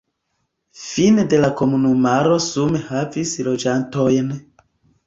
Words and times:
Fine 0.83 1.25
de 1.33 1.41
la 1.43 1.51
komunumaro 1.61 2.41
sume 2.47 2.85
havis 2.89 3.39
loĝantojn. 3.51 4.39